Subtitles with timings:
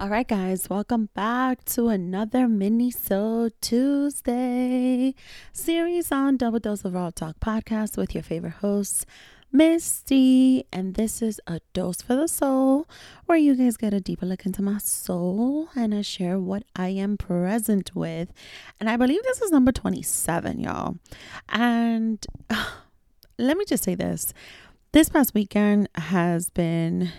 [0.00, 5.14] All right, guys, welcome back to another minisode Tuesday
[5.52, 9.06] series on Double Dose of Raw Talk podcast with your favorite hosts,
[9.52, 10.64] Misty.
[10.72, 12.88] And this is a dose for the soul,
[13.26, 16.88] where you guys get a deeper look into my soul and I share what I
[16.88, 18.32] am present with.
[18.80, 20.96] And I believe this is number 27, y'all.
[21.48, 22.66] And uh,
[23.38, 24.32] let me just say this
[24.92, 27.12] this past weekend has been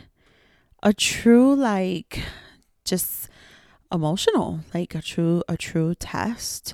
[0.82, 2.22] a true, like,
[2.86, 3.30] just
[3.94, 6.74] emotional like a true a true test.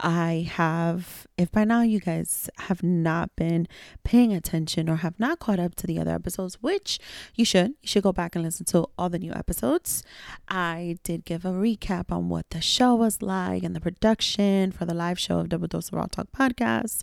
[0.00, 3.66] I have if by now you guys have not been
[4.04, 6.98] paying attention or have not caught up to the other episodes which
[7.34, 10.02] you should you should go back and listen to all the new episodes.
[10.48, 14.84] I did give a recap on what the show was like and the production for
[14.84, 17.00] the live show of double dose of raw talk podcast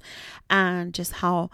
[0.50, 1.50] and just how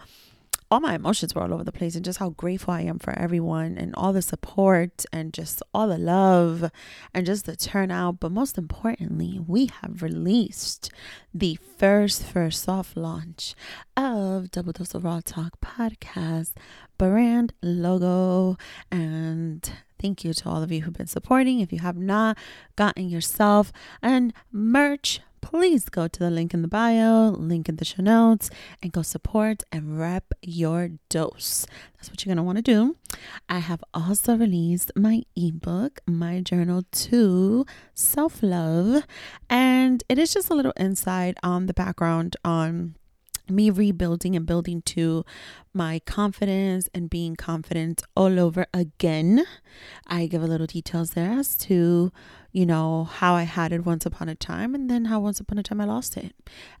[0.72, 3.12] all my emotions were all over the place and just how grateful I am for
[3.18, 6.70] everyone and all the support and just all the love
[7.12, 8.20] and just the turnout.
[8.20, 10.90] But most importantly, we have released
[11.34, 13.54] the first, first soft launch
[13.98, 16.52] of Double Dose of Raw Talk podcast
[16.96, 18.56] brand logo.
[18.90, 21.60] And thank you to all of you who've been supporting.
[21.60, 22.38] If you have not
[22.76, 27.84] gotten yourself and merch, please go to the link in the bio, link in the
[27.84, 28.48] show notes,
[28.82, 31.66] and go support and rep your dose.
[31.96, 32.96] That's what you're going to want to do.
[33.48, 39.04] I have also released my ebook, My Journal to Self Love,
[39.50, 42.94] and it is just a little insight on the background on
[43.48, 45.24] me rebuilding and building to
[45.74, 49.44] my confidence and being confident all over again.
[50.06, 52.12] I give a little details there as to
[52.52, 55.58] you know, how I had it once upon a time and then how once upon
[55.58, 56.34] a time I lost it.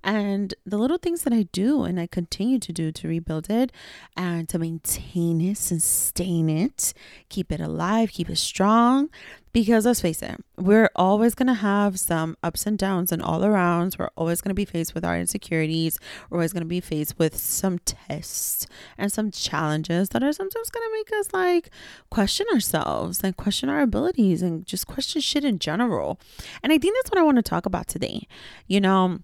[0.04, 3.72] And the little things that I do and I continue to do to rebuild it
[4.14, 6.92] and to maintain it, sustain it,
[7.30, 9.08] keep it alive, keep it strong.
[9.52, 13.40] Because let's face it, we're always going to have some ups and downs and all
[13.40, 13.98] arounds.
[13.98, 15.98] We're always going to be faced with our insecurities.
[16.30, 18.66] We're always going to be faced with some tests
[18.96, 21.70] and some challenges that are sometimes going to make us like
[22.10, 26.18] question ourselves and question our abilities and just question shit in general.
[26.62, 28.26] And I think that's what I want to talk about today.
[28.66, 29.18] You know,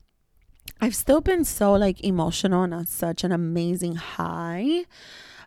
[0.80, 4.84] I've still been so like emotional and on such an amazing high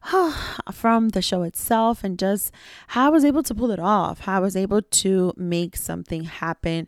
[0.72, 2.52] from the show itself and just
[2.88, 6.24] how I was able to pull it off, how I was able to make something
[6.24, 6.88] happen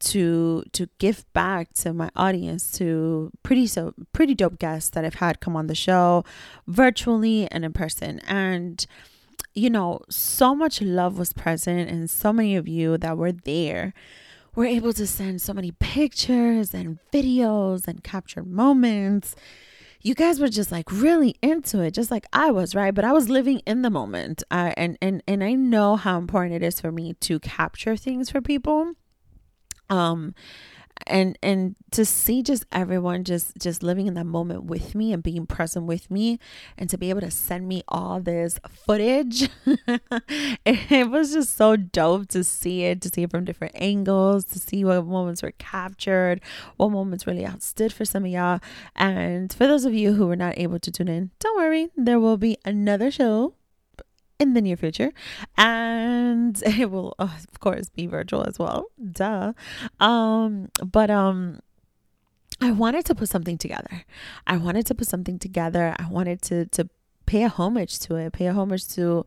[0.00, 5.16] to to give back to my audience to pretty so pretty dope guests that I've
[5.16, 6.24] had come on the show
[6.66, 8.20] virtually and in person.
[8.20, 8.84] And
[9.54, 13.92] you know so much love was present and so many of you that were there
[14.54, 19.36] were able to send so many pictures and videos and capture moments
[20.02, 22.94] you guys were just like really into it just like i was right?
[22.94, 24.42] But i was living in the moment.
[24.50, 28.30] Uh, and and and i know how important it is for me to capture things
[28.30, 28.92] for people.
[29.88, 30.34] Um
[31.06, 35.22] and and to see just everyone just just living in that moment with me and
[35.22, 36.38] being present with me
[36.78, 39.48] and to be able to send me all this footage
[40.66, 44.58] it was just so dope to see it to see it from different angles to
[44.58, 46.40] see what moments were captured
[46.76, 48.60] what moments really outstood for some of y'all.
[48.96, 52.20] And for those of you who were not able to tune in don't worry there
[52.20, 53.54] will be another show
[54.40, 55.12] in the near future
[55.56, 59.52] and it will of course be virtual as well duh
[60.00, 61.60] um but um
[62.62, 64.04] I wanted to put something together.
[64.46, 65.96] I wanted to put something together.
[65.98, 66.90] I wanted to to
[67.24, 69.24] pay a homage to it, pay a homage to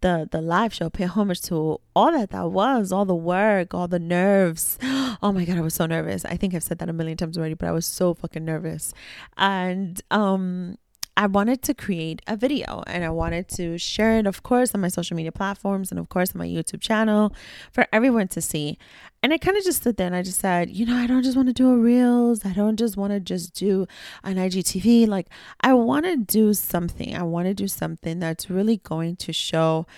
[0.00, 3.88] the the live show, pay homage to all that that was, all the work, all
[3.88, 4.78] the nerves.
[5.20, 6.24] Oh my god, I was so nervous.
[6.24, 8.94] I think I've said that a million times already, but I was so fucking nervous.
[9.36, 10.78] And um
[11.18, 14.80] I wanted to create a video and I wanted to share it, of course, on
[14.80, 17.34] my social media platforms and, of course, on my YouTube channel
[17.72, 18.78] for everyone to see.
[19.20, 21.24] And I kind of just stood there and I just said, you know, I don't
[21.24, 22.44] just want to do a Reels.
[22.44, 23.88] I don't just want to just do
[24.22, 25.08] an IGTV.
[25.08, 25.26] Like,
[25.60, 27.16] I want to do something.
[27.16, 29.88] I want to do something that's really going to show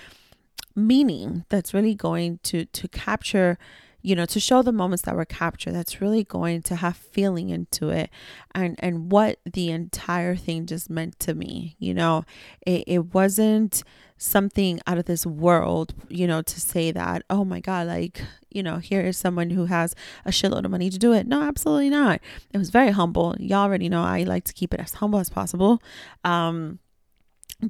[0.75, 3.59] meaning, that's really going to, to capture
[4.03, 7.51] you know to show the moments that were captured that's really going to have feeling
[7.51, 8.11] into it
[8.55, 12.25] and and what the entire thing just meant to me you know?
[12.67, 13.83] It, it wasn't
[14.17, 18.63] something out of this world you know to say that oh my god like you
[18.63, 19.95] know here is someone who has
[20.25, 21.27] a shitload of money to do it.
[21.27, 22.21] No absolutely not.
[22.53, 23.37] It was very humble.
[23.39, 25.83] Y'all already know i like to keep it as humble as possible.
[26.25, 26.79] Um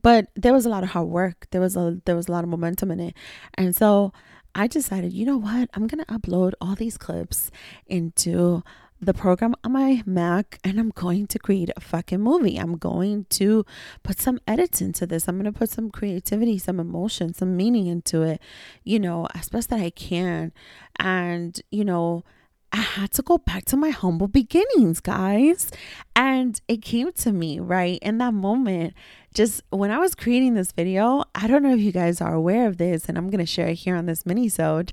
[0.02, 1.46] but there was a lot of hard work.
[1.50, 3.14] There was a there was a lot of momentum in it.
[3.54, 4.12] And so
[4.54, 5.70] I decided, you know what?
[5.74, 7.50] I'm going to upload all these clips
[7.86, 8.62] into
[9.00, 12.56] the program on my Mac and I'm going to create a fucking movie.
[12.58, 13.64] I'm going to
[14.02, 15.26] put some edits into this.
[15.26, 18.42] I'm going to put some creativity, some emotion, some meaning into it,
[18.84, 20.52] you know, as best that I can.
[20.98, 22.24] And, you know,
[22.72, 25.70] I had to go back to my humble beginnings, guys.
[26.14, 27.98] And it came to me, right?
[28.02, 28.94] In that moment,
[29.32, 32.66] just when I was creating this video, I don't know if you guys are aware
[32.66, 34.92] of this, and I'm going to share it here on this mini-sode.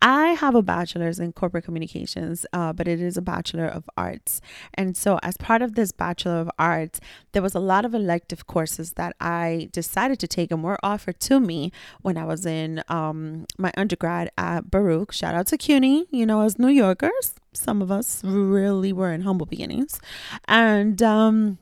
[0.00, 4.40] I have a bachelor's in corporate communications, uh, but it is a bachelor of arts.
[4.74, 7.00] And so, as part of this bachelor of arts,
[7.32, 11.20] there was a lot of elective courses that I decided to take and were offered
[11.20, 11.72] to me
[12.02, 15.12] when I was in um, my undergrad at Baruch.
[15.12, 19.22] Shout out to CUNY, you know, as New Yorkers, some of us really were in
[19.22, 20.00] humble beginnings.
[20.46, 21.58] And, um,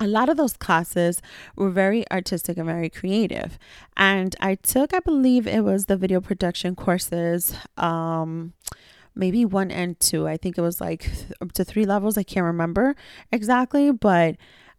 [0.00, 1.20] a lot of those classes
[1.56, 3.58] were very artistic and very creative.
[3.96, 8.54] And I took, I believe it was the video production courses, um,
[9.14, 10.26] maybe one and two.
[10.26, 11.10] I think it was like
[11.42, 12.16] up to three levels.
[12.16, 12.96] I can't remember
[13.30, 14.36] exactly, but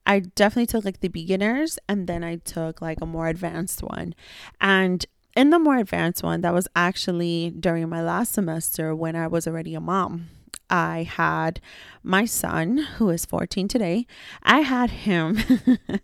[0.08, 4.16] I definitely took like the beginners and then I took like a more advanced one.
[4.60, 9.28] And in the more advanced one, that was actually during my last semester when I
[9.28, 10.30] was already a mom.
[10.72, 11.60] I had
[12.02, 14.08] my son, who is 14 today.
[14.42, 15.38] I had him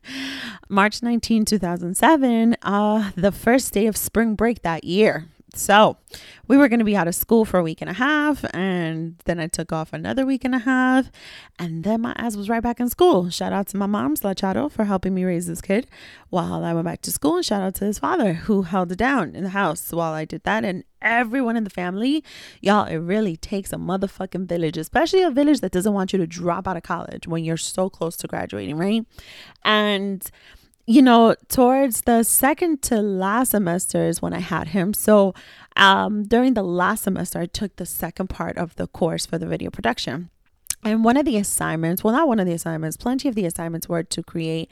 [0.70, 5.26] March 19, 2007, uh, the first day of spring break that year.
[5.54, 5.98] So
[6.48, 8.46] we were going to be out of school for a week and a half.
[8.54, 11.10] And then I took off another week and a half.
[11.58, 13.30] And then my ass was right back in school.
[13.30, 15.88] Shout out to my mom, Slachado, for helping me raise this kid
[16.30, 17.38] while I went back to school.
[17.38, 20.26] And shout out to his father, who held it down in the house while I
[20.26, 20.66] did that.
[20.66, 22.24] And everyone in the family,
[22.62, 26.28] y'all, it really takes a motherfucking village, especially a village that doesn't want you to
[26.28, 29.06] drop out of college when you're so close to graduating, right?
[29.64, 30.30] And
[30.88, 34.94] you know, towards the second to last semester is when I had him.
[34.94, 35.34] So
[35.76, 39.46] um, during the last semester, I took the second part of the course for the
[39.46, 40.30] video production.
[40.84, 43.90] And one of the assignments, well, not one of the assignments, plenty of the assignments
[43.90, 44.70] were to create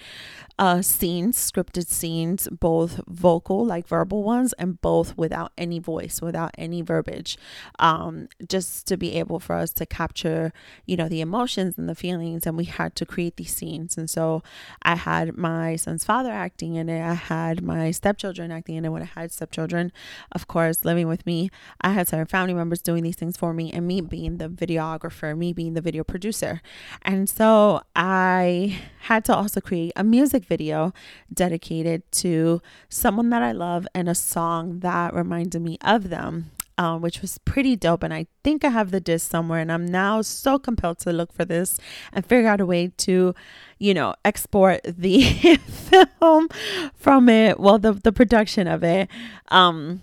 [0.57, 6.51] uh, scenes, scripted scenes, both vocal, like verbal ones, and both without any voice, without
[6.57, 7.37] any verbiage,
[7.79, 10.53] um, just to be able for us to capture,
[10.85, 12.45] you know, the emotions and the feelings.
[12.45, 13.97] And we had to create these scenes.
[13.97, 14.43] And so
[14.83, 17.01] I had my son's father acting in it.
[17.01, 19.91] I had my stepchildren acting in it when I had stepchildren,
[20.31, 21.49] of course, living with me.
[21.81, 25.37] I had certain family members doing these things for me, and me being the videographer,
[25.37, 26.61] me being the video producer.
[27.01, 30.93] And so I had to also create a music video
[31.33, 36.51] dedicated to someone that I love and a song that reminded me of them.
[36.77, 38.03] Um, which was pretty dope.
[38.03, 39.61] And I think I have the disc somewhere.
[39.61, 41.79] And I'm now so compelled to look for this
[42.11, 43.33] and figure out a way to,
[43.79, 45.21] you know, export the
[46.19, 46.49] film
[46.93, 47.61] from it.
[47.61, 49.07] Well, the, the production of it.
[49.47, 50.01] Um,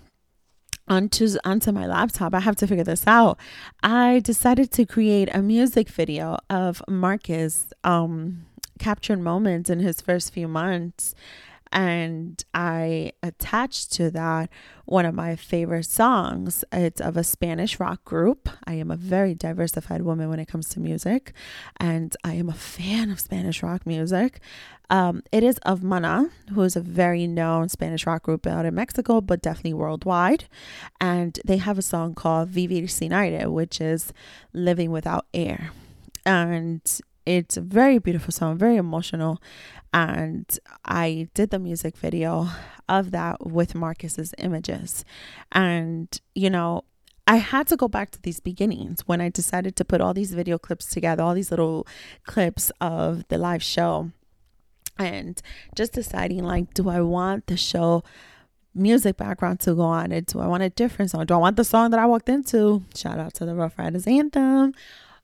[0.87, 2.33] onto onto my laptop.
[2.33, 3.37] I have to figure this out.
[3.81, 8.45] I decided to create a music video of Marcus um
[8.79, 11.15] captured moments in his first few months
[11.73, 14.49] and I attached to that
[14.85, 16.63] one of my favorite songs.
[16.71, 18.47] It's of a Spanish rock group.
[18.65, 21.33] I am a very diversified woman when it comes to music,
[21.77, 24.39] and I am a fan of Spanish rock music.
[24.91, 28.75] Um, it is of Mana, who is a very known Spanish rock group out in
[28.75, 30.45] Mexico, but definitely worldwide.
[31.01, 34.13] And they have a song called Vivir Sin Aire, which is
[34.53, 35.71] living without air.
[36.23, 36.81] And
[37.25, 39.41] it's a very beautiful song, very emotional.
[39.93, 40.47] And
[40.85, 42.49] I did the music video
[42.89, 45.05] of that with Marcus's images.
[45.51, 46.83] And, you know,
[47.25, 50.33] I had to go back to these beginnings when I decided to put all these
[50.33, 51.87] video clips together, all these little
[52.25, 54.11] clips of the live show.
[54.97, 55.41] And
[55.75, 58.03] just deciding, like, do I want the show
[58.75, 60.27] music background to go on it?
[60.27, 61.25] Do I want a different song?
[61.25, 62.83] Do I want the song that I walked into?
[62.95, 64.73] Shout out to the Ruff Ryders Anthem.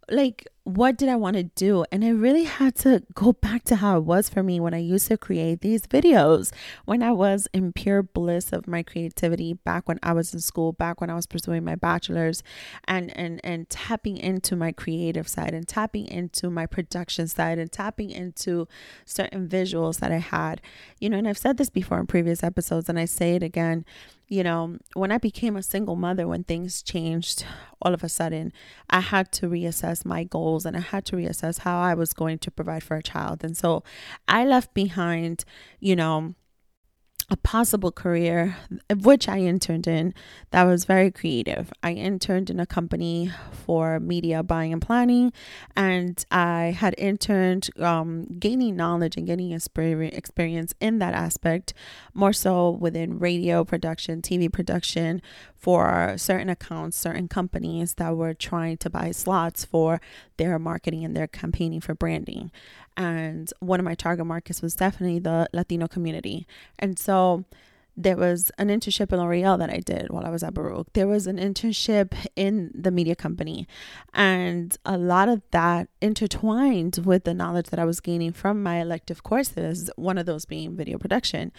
[0.09, 1.85] Like, what did I want to do?
[1.91, 4.79] And I really had to go back to how it was for me when I
[4.79, 6.51] used to create these videos,
[6.85, 10.71] when I was in pure bliss of my creativity back when I was in school,
[10.71, 12.43] back when I was pursuing my bachelor's
[12.87, 17.71] and and and tapping into my creative side and tapping into my production side and
[17.71, 18.67] tapping into
[19.05, 20.61] certain visuals that I had.
[20.99, 23.85] You know, and I've said this before in previous episodes and I say it again
[24.29, 27.45] you know, when I became a single mother, when things changed
[27.81, 28.53] all of a sudden,
[28.87, 32.39] I had to reassess my goals and I had to reassess how I was going
[32.39, 33.43] to provide for a child.
[33.43, 33.83] And so
[34.27, 35.45] I left behind,
[35.79, 36.35] you know,
[37.31, 38.57] a possible career,
[39.03, 40.13] which I interned in,
[40.51, 41.71] that was very creative.
[41.83, 45.31] I interned in a company for media buying and planning,
[45.75, 51.73] and I had interned um, gaining knowledge and getting experience in that aspect,
[52.13, 55.21] more so within radio production, TV production
[55.59, 59.99] for certain accounts, certain companies that were trying to buy slots for
[60.37, 62.49] their marketing and their campaigning for branding.
[62.95, 66.47] And one of my target markets was definitely the Latino community.
[66.79, 67.43] And so
[67.97, 70.87] there was an internship in L'Oreal that I did while I was at Baruch.
[70.93, 73.67] There was an internship in the media company.
[74.13, 78.79] And a lot of that intertwined with the knowledge that I was gaining from my
[78.79, 81.51] elective courses, one of those being video production.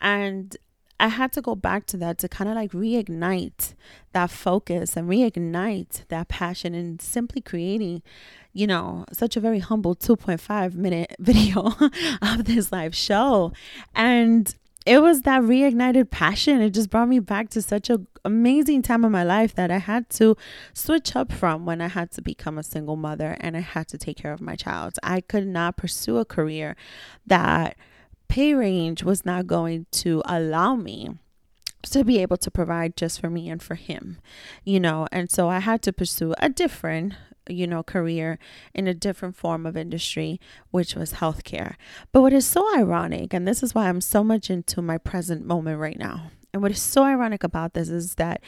[0.00, 0.56] And
[1.02, 3.74] I had to go back to that to kind of like reignite
[4.12, 8.02] that focus and reignite that passion and simply creating,
[8.52, 11.74] you know, such a very humble 2.5 minute video
[12.22, 13.52] of this live show.
[13.96, 14.54] And
[14.86, 16.62] it was that reignited passion.
[16.62, 19.78] It just brought me back to such an amazing time of my life that I
[19.78, 20.36] had to
[20.72, 23.98] switch up from when I had to become a single mother and I had to
[23.98, 25.00] take care of my child.
[25.02, 26.76] I could not pursue a career
[27.26, 27.76] that
[28.32, 31.10] pay range was not going to allow me
[31.82, 34.16] to be able to provide just for me and for him,
[34.64, 35.06] you know.
[35.12, 37.12] And so I had to pursue a different
[37.46, 38.38] you know, career
[38.72, 41.74] in a different form of industry, which was healthcare.
[42.10, 45.44] But what is so ironic, and this is why I'm so much into my present
[45.44, 48.42] moment right now, and what is so ironic about this is that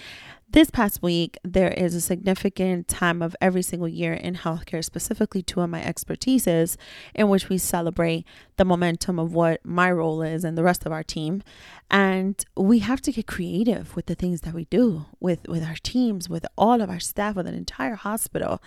[0.55, 5.43] this past week, there is a significant time of every single year in healthcare, specifically
[5.43, 6.77] two of my expertises,
[7.13, 8.25] in which we celebrate
[8.57, 11.43] the momentum of what my role is and the rest of our team.
[11.91, 15.75] And we have to get creative with the things that we do with, with our
[15.83, 18.63] teams, with all of our staff, with an entire hospital.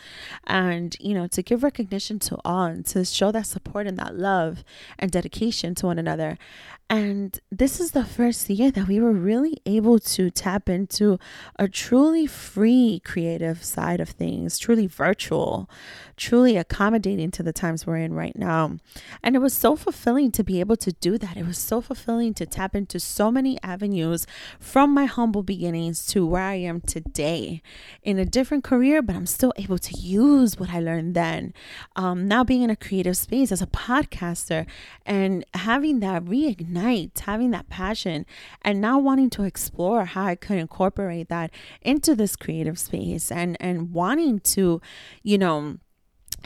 [0.46, 4.14] And, you know, to give recognition to all and to show that support and that
[4.14, 4.66] love
[5.00, 6.38] and dedication to one another.
[6.90, 11.20] And this is the first year that we were really able to tap into
[11.58, 15.70] a truly free creative side of things, truly virtual,
[16.18, 18.78] truly accommodating to the times we're in right now.
[19.24, 21.38] And it was so fulfilling to be able to do that.
[21.38, 24.26] It was so fulfilling to tap into so many avenues
[24.60, 27.62] from my humble beginnings to where I am today
[28.02, 31.54] in a different career, but I'm still able to use what I learned then.
[31.96, 34.66] Um, now, being in a creative space as a podcaster
[35.06, 38.26] and having that reignite having that passion
[38.62, 43.58] and now wanting to explore how I could incorporate that into this creative space and
[43.60, 44.82] and wanting to,
[45.24, 45.78] you know,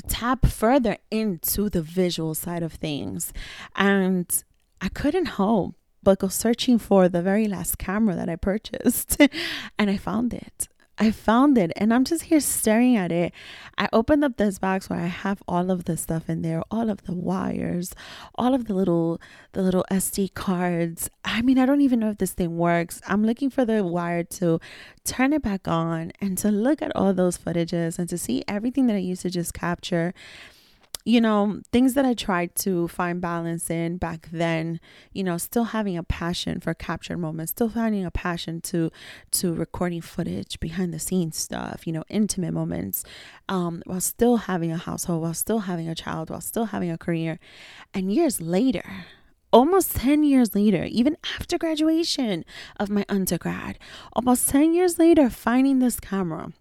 [0.08, 3.34] tap further into the visual side of things.
[3.76, 4.44] And
[4.80, 9.18] I couldn't help but go searching for the very last camera that I purchased
[9.80, 10.68] and I found it.
[11.02, 13.34] I found it and I'm just here staring at it.
[13.76, 16.92] I opened up this box where I have all of the stuff in there, all
[16.92, 17.96] of the wires,
[18.36, 19.20] all of the little
[19.54, 21.10] the little SD cards.
[21.26, 23.02] I mean, I don't even know if this thing works.
[23.08, 24.60] I'm looking for the wire to
[25.04, 28.86] turn it back on and to look at all those footages and to see everything
[28.86, 30.14] that I used to just capture
[31.06, 34.80] you know, things that I tried to find balance in back then,
[35.14, 38.92] you know, still having a passion for captured moments, still finding a passion to
[39.32, 43.04] to recording footage, behind the scenes stuff, you know, intimate moments,
[43.50, 46.98] um, while still having a household, while still having a child, while still having a
[46.98, 47.40] career.
[47.94, 49.06] And years later,
[49.52, 52.46] almost 10 years later, even after graduation
[52.80, 53.78] of my undergrad,
[54.14, 56.52] almost 10 years later, finding this camera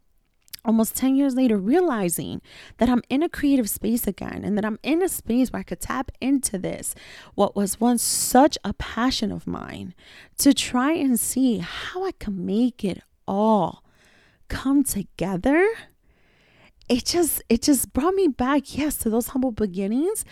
[0.64, 2.40] almost 10 years later realizing
[2.79, 5.64] that I'm in a creative space again and that I'm in a space where I
[5.64, 6.95] could tap into this,
[7.35, 9.95] what was once such a passion of mine,
[10.38, 13.85] to try and see how I can make it all
[14.49, 15.67] come together
[16.91, 20.25] it just it just brought me back yes to those humble beginnings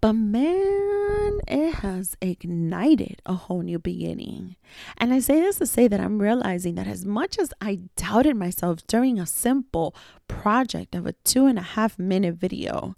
[0.00, 4.56] but man it has ignited a whole new beginning
[4.96, 8.34] and i say this to say that i'm realizing that as much as i doubted
[8.34, 9.94] myself during a simple
[10.26, 12.96] project of a two and a half minute video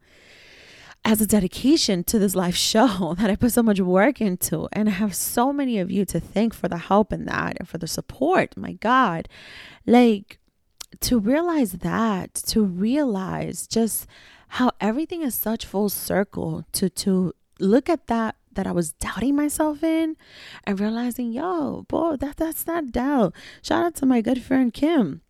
[1.05, 4.69] as a dedication to this live show that I put so much work into.
[4.73, 7.69] And I have so many of you to thank for the help in that and
[7.69, 8.57] for the support.
[8.57, 9.29] My God.
[9.87, 10.38] Like,
[11.00, 14.07] to realize that, to realize just
[14.49, 19.37] how everything is such full circle, to to look at that that I was doubting
[19.37, 20.16] myself in
[20.64, 23.35] and realizing, yo, boy, that that's not doubt.
[23.62, 25.23] Shout out to my good friend Kim.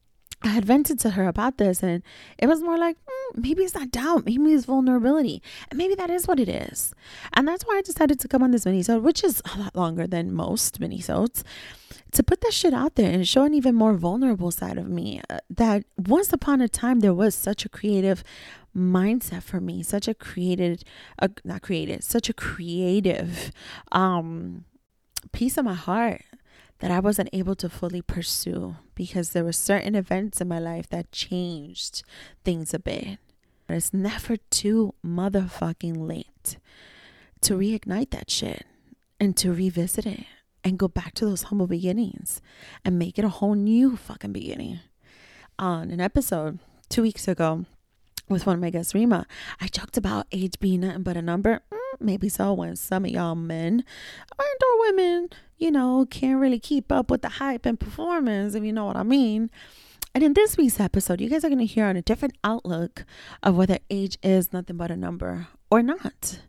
[0.43, 2.03] I had vented to her about this, and
[2.39, 6.11] it was more like, mm, maybe it's not doubt, maybe it's vulnerability, and maybe that
[6.11, 6.95] is what it is.
[7.33, 10.07] And that's why I decided to come on this minisode, which is a lot longer
[10.07, 11.43] than most minisodes,
[12.13, 15.21] to put that shit out there and show an even more vulnerable side of me.
[15.29, 18.23] Uh, that once upon a time there was such a creative
[18.77, 20.85] mindset for me, such a created,
[21.19, 23.51] uh, not created, such a creative
[23.91, 24.65] um
[25.33, 26.23] piece of my heart
[26.81, 30.89] that I wasn't able to fully pursue because there were certain events in my life
[30.91, 32.03] that changed
[32.45, 33.19] things a bit.
[33.67, 36.57] But it's never too motherfucking late
[37.43, 38.65] to reignite that shit
[39.21, 40.25] and to revisit it
[40.65, 42.41] and go back to those humble beginnings
[42.85, 44.81] and make it a whole new fucking beginning.
[45.59, 46.59] On an episode
[46.89, 47.65] two weeks ago
[48.29, 49.27] with one of my guests, Rima,
[49.61, 51.63] I talked about age being nothing but a number.
[51.73, 53.85] Mm, Maybe so when some of y'all men
[54.39, 58.65] and or women, you know, can't really keep up with the hype and performance, if
[58.65, 59.51] you know what I mean.
[60.15, 63.05] And in this week's episode, you guys are going to hear on a different outlook
[63.43, 66.41] of whether age is nothing but a number or not.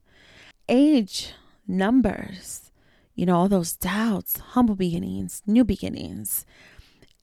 [0.68, 1.34] Age,
[1.68, 2.72] numbers,
[3.16, 6.46] you know, all those doubts, humble beginnings, new beginnings.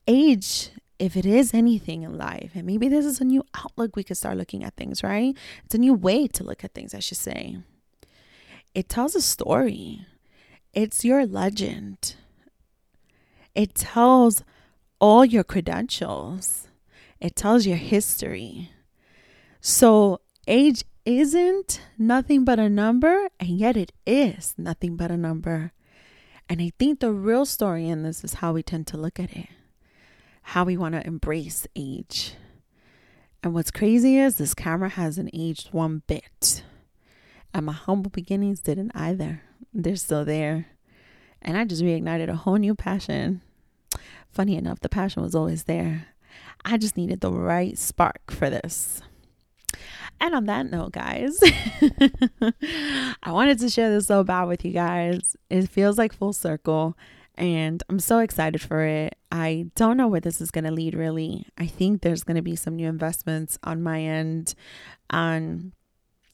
[0.07, 0.69] Age,
[0.99, 4.17] if it is anything in life, and maybe this is a new outlook we could
[4.17, 5.35] start looking at things, right?
[5.65, 7.57] It's a new way to look at things, I should say.
[8.77, 10.05] It tells a story,
[10.71, 12.13] it's your legend.
[13.55, 14.43] It tells
[15.01, 16.67] all your credentials,
[17.19, 18.69] it tells your history.
[19.61, 25.71] So, age isn't nothing but a number, and yet it is nothing but a number.
[26.47, 29.35] And I think the real story in this is how we tend to look at
[29.35, 29.49] it,
[30.53, 32.35] how we want to embrace age.
[33.41, 36.61] And what's crazy is this camera hasn't aged one bit.
[37.57, 39.41] And my humble beginnings didn't either.
[39.73, 40.67] They're still there.
[41.41, 43.41] And I just reignited a whole new passion
[44.37, 46.09] Funny enough, the passion was always there.
[46.63, 49.01] I just needed the right spark for this.
[50.19, 51.39] And on that note, guys,
[53.23, 55.35] I wanted to share this so bad with you guys.
[55.49, 56.95] It feels like full circle,
[57.35, 59.15] and I'm so excited for it.
[59.31, 61.47] I don't know where this is going to lead, really.
[61.57, 64.53] I think there's going to be some new investments on my end
[65.09, 65.73] on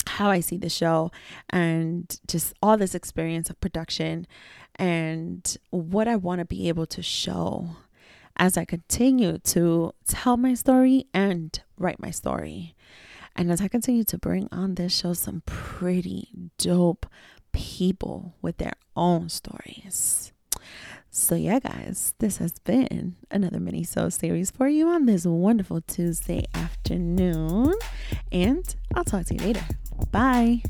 [0.08, 1.12] how I see the show
[1.50, 4.28] and just all this experience of production
[4.76, 7.78] and what I want to be able to show
[8.38, 12.76] as I continue to tell my story and write my story.
[13.36, 17.06] And as I continue to bring on this show some pretty dope
[17.52, 20.32] people with their own stories.
[21.16, 26.46] So, yeah, guys, this has been another minisode series for you on this wonderful Tuesday
[26.56, 27.74] afternoon.
[28.32, 29.64] And I'll talk to you later.
[30.12, 30.62] Bye.